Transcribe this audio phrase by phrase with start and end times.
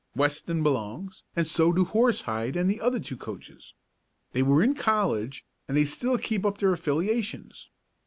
[0.15, 3.75] Weston belongs and so do Horsehide and the other two coaches.
[4.31, 7.69] They were in college, and they still keep up their affiliations.